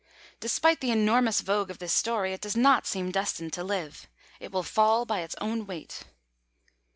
Despite 0.39 0.81
the 0.81 0.89
enormous 0.89 1.41
vogue 1.41 1.69
of 1.69 1.77
this 1.77 1.93
story, 1.93 2.33
it 2.33 2.41
does 2.41 2.55
not 2.57 2.87
seem 2.87 3.11
destined 3.11 3.53
to 3.53 3.63
live. 3.63 4.07
It 4.39 4.51
will 4.51 4.63
fall 4.63 5.05
by 5.05 5.19
its 5.19 5.35
own 5.39 5.67
weight. 5.67 6.05